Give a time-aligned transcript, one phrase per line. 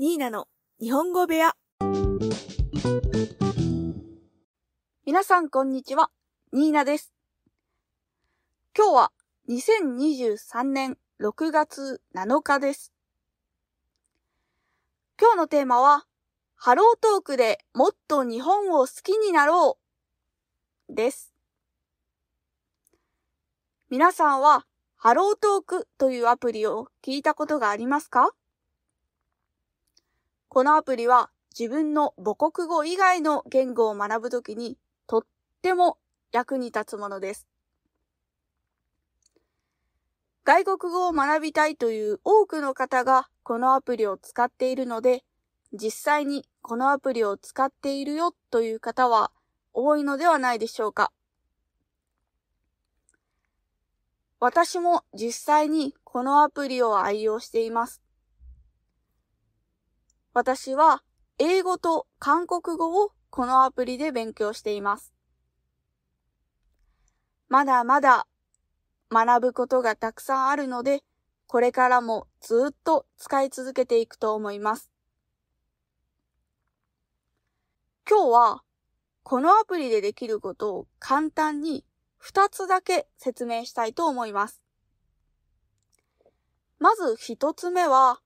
[0.00, 0.46] ニーナの
[0.78, 1.56] 日本語部屋。
[5.04, 6.12] 皆さんこんにちは、
[6.52, 7.12] ニーナです。
[8.76, 9.12] 今日は
[9.48, 12.92] 2023年6月7日です。
[15.20, 16.06] 今日のテーマは、
[16.54, 19.78] ハロートークでもっと日本を好きになろ
[20.88, 21.34] うです。
[23.90, 28.30] 皆さんはハロートークというアプリを聞いたことがありますか？
[30.48, 35.22] このアプリは自分の母国語以外の言語を学ぶときにとっ
[35.62, 35.98] ても
[36.32, 37.46] 役に立つものです。
[40.44, 45.22] 外国語を学びたいという多くの方がこのアプリを使っているので、
[45.74, 49.30] 実際にこのアプリを使っているよという方は
[49.74, 51.12] 多いのではないでしょうか。
[54.40, 58.07] 私も実際にこのアプリを愛用しています。
[60.38, 61.02] 私は
[61.40, 65.12] 英語と韓国語をこのアプリで勉強しています。
[67.48, 68.28] まだまだ
[69.10, 71.02] 学ぶことがたくさんあるので、
[71.48, 74.92] これからもずっと使い続けていくと思います。
[78.08, 78.62] 今日は
[79.24, 81.84] このアプリでできることを簡単に
[82.22, 84.62] 2つだけ説明したいと思います。
[86.78, 88.20] まず1つ目は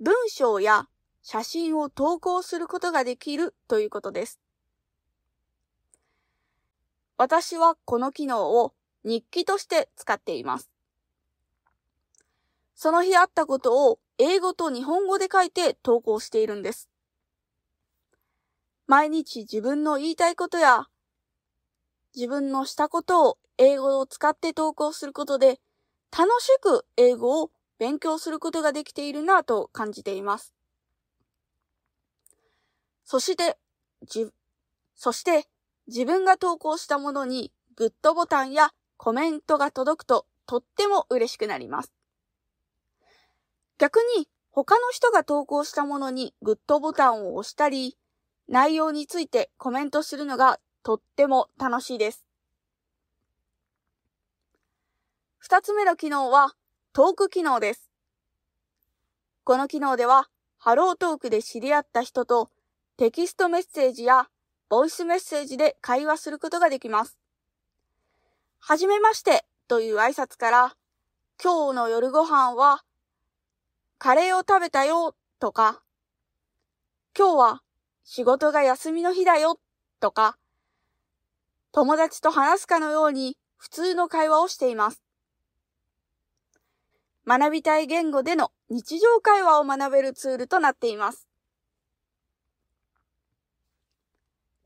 [0.00, 0.86] 文章や
[1.22, 4.40] 写真を投稿することができるということです。
[7.16, 8.72] 私はこの機能を
[9.04, 10.70] 日記として使っています。
[12.74, 16.88] その日あったことを英語と日本語で書いて投稿しているんです。
[18.86, 20.88] 毎日自分の言いたいことや
[22.16, 25.60] 自分のしたことを英語を使って投稿することで
[26.10, 30.54] 楽しく英語を勉強することができているなぁと感じています。
[33.10, 33.58] そして、
[34.04, 34.30] じ、
[34.94, 35.48] そして
[35.88, 41.92] 自分が投稿したものにグッドボタンやコメントが届くととっても嬉しくなります。
[43.78, 47.98] 逆に他の人が投稿したものにグッドボタンを押したり、
[48.46, 52.24] 内容についてコメントするのがとっても楽しいです。
[55.38, 56.52] 二つ目の機能は
[56.92, 57.90] トーク機能です。
[59.42, 60.28] この機能では
[60.58, 62.50] ハロートークで知り合った人と
[63.00, 64.28] テキストメッセージや
[64.68, 67.18] ボイスメッセージで会話することができます。
[68.58, 70.76] はじめましてという挨拶から、
[71.42, 72.84] 今日の夜ご飯は
[73.96, 75.80] カレーを食べたよとか、
[77.16, 77.62] 今日は
[78.04, 79.58] 仕事が休みの日だよ
[79.98, 80.36] とか、
[81.72, 85.02] 友達と話すかのように普通の会話をしています。
[87.26, 91.29] 学びたい言語での日常会話を学べるツールとなっています。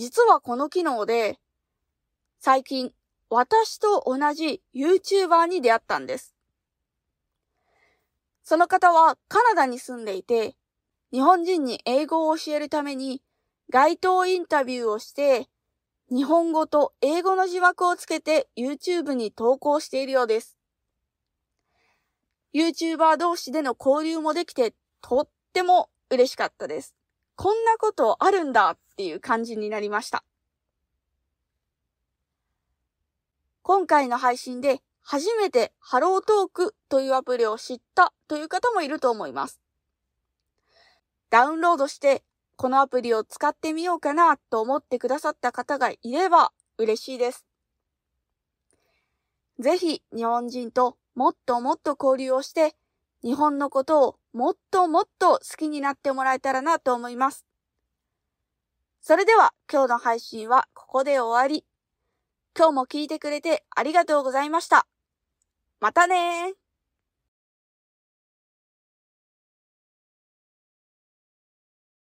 [0.00, 1.38] 実はこの機能で、
[2.38, 2.90] 最近
[3.28, 6.34] 私と同じ YouTuber に出会ったんです。
[8.42, 10.56] その方はカナダに住んでいて、
[11.12, 13.20] 日本人に英語を教えるために
[13.70, 15.50] 街頭インタビューをして、
[16.10, 20.56] 日本語と英語の字幕をつけて YouTube に投稿しているようです。
[22.54, 24.72] YouTuber 同士での交流もできて
[25.02, 26.94] とっても嬉しかったです。
[27.42, 30.24] こんなことあるんだっていう感じになりました。
[33.62, 39.58] 今回の配信で初めてハロートークというアプリを知ったという方もいると思います。
[41.30, 42.24] ダウンロードして
[42.56, 47.46] このアプリを使ってみようかなと思ってくださった方がいれば嬉しいです。
[49.58, 52.76] ぜひ日本人ともっともっと交流をして
[53.22, 57.44] 日本のことをもっともっと好きになってもらえたらなと思います。
[59.00, 61.64] それでは今日の配信はここで終わり。
[62.56, 64.86] 今日も聞いてくれてありがとうございました。
[65.80, 66.59] またねー。